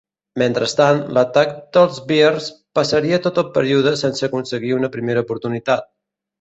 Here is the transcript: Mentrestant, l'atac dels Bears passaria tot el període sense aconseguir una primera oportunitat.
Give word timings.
Mentrestant, 0.41 1.01
l'atac 1.17 1.51
dels 1.77 1.99
Bears 2.13 2.49
passaria 2.81 3.21
tot 3.29 3.39
el 3.43 3.47
període 3.61 3.95
sense 4.05 4.27
aconseguir 4.33 4.77
una 4.81 4.93
primera 4.99 5.27
oportunitat. 5.31 5.91